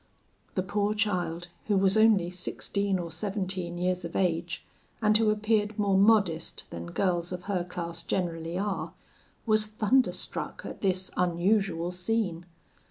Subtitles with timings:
[0.55, 4.65] The poor child, who was only sixteen or seventeen years of age,
[4.99, 8.95] and who appeared more modest than girls of her class generally are,
[9.45, 12.47] was thunderstruck at this unusual scene.